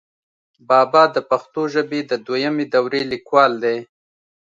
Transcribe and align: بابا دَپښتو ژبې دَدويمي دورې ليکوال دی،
بابا 0.69 1.03
دَپښتو 1.13 1.61
ژبې 1.73 1.99
دَدويمي 2.09 2.65
دورې 2.73 3.01
ليکوال 3.11 3.51
دی، 3.63 3.77